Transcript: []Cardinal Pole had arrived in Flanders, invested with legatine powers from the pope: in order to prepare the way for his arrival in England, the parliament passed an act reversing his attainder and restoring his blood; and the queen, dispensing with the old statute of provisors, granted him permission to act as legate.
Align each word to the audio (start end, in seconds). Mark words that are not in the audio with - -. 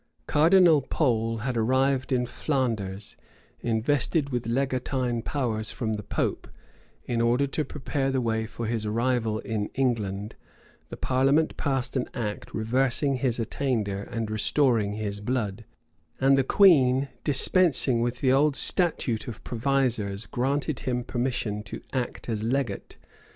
[]Cardinal 0.25 0.81
Pole 0.81 1.37
had 1.45 1.55
arrived 1.55 2.11
in 2.11 2.25
Flanders, 2.25 3.15
invested 3.59 4.31
with 4.31 4.47
legatine 4.47 5.21
powers 5.21 5.69
from 5.69 5.93
the 5.93 6.01
pope: 6.01 6.47
in 7.05 7.21
order 7.21 7.45
to 7.45 7.63
prepare 7.63 8.09
the 8.09 8.19
way 8.19 8.47
for 8.47 8.65
his 8.65 8.83
arrival 8.83 9.37
in 9.41 9.67
England, 9.75 10.33
the 10.89 10.97
parliament 10.97 11.55
passed 11.55 11.95
an 11.95 12.09
act 12.15 12.51
reversing 12.51 13.17
his 13.17 13.39
attainder 13.39 14.01
and 14.09 14.31
restoring 14.31 14.93
his 14.93 15.19
blood; 15.21 15.65
and 16.19 16.35
the 16.35 16.43
queen, 16.43 17.07
dispensing 17.23 18.01
with 18.01 18.21
the 18.21 18.31
old 18.31 18.55
statute 18.55 19.27
of 19.27 19.43
provisors, 19.43 20.25
granted 20.25 20.79
him 20.79 21.03
permission 21.03 21.61
to 21.61 21.79
act 21.93 22.27
as 22.27 22.43
legate. 22.43 22.97